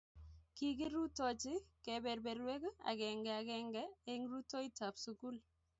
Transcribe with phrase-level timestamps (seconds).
[0.55, 1.53] kikirutochi
[1.85, 5.35] kebeberwek agenge agenge eng' rutoitab sukul